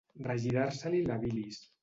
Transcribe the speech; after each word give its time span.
Regirar-se-li 0.27 1.03
la 1.11 1.19
bilis. 1.27 1.63